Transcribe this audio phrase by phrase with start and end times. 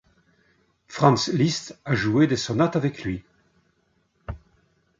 [0.87, 3.23] Franz Liszt a joué des sonates avec lui.